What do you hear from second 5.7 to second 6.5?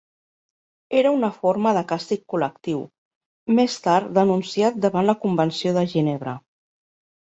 de Ginebra.